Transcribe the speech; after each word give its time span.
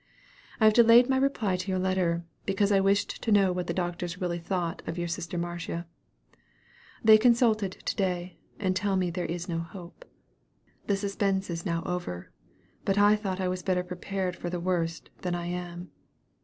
"I 0.59 0.65
have 0.65 0.73
delayed 0.73 1.07
my 1.09 1.17
reply 1.17 1.57
to 1.57 1.67
your 1.69 1.77
letter, 1.77 2.25
because 2.47 2.71
I 2.71 2.79
wished 2.79 3.21
to 3.21 3.31
know 3.31 3.51
what 3.53 3.67
the 3.67 3.71
doctors 3.71 4.19
really 4.19 4.39
thought 4.39 4.81
of 4.87 4.97
your 4.97 5.07
sister 5.07 5.37
Marcia. 5.37 5.85
They 7.03 7.19
consulted 7.19 7.73
to 7.73 7.95
day, 7.95 8.39
and 8.57 8.75
tell 8.75 8.95
me 8.95 9.11
there 9.11 9.25
is 9.27 9.47
no 9.47 9.59
hope. 9.59 10.03
The 10.87 10.95
suspense 10.97 11.51
is 11.51 11.67
now 11.67 11.83
over, 11.85 12.31
but 12.83 12.97
I 12.97 13.15
thought 13.15 13.39
I 13.39 13.47
was 13.47 13.61
better 13.61 13.83
prepared 13.83 14.35
for 14.35 14.49
the 14.49 14.59
worst 14.59 15.11
than 15.19 15.35
I 15.35 15.45
am. 15.45 15.91